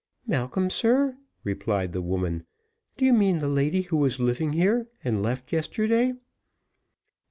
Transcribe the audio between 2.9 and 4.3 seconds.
"do you mean the lady who was